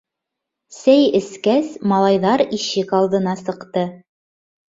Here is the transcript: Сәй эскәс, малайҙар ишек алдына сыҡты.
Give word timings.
Сәй 0.75 1.03
эскәс, 1.19 1.67
малайҙар 1.91 2.43
ишек 2.59 2.95
алдына 3.01 3.35
сыҡты. 3.45 3.87